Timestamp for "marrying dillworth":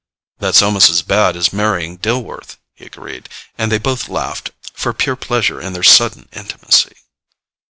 1.53-2.57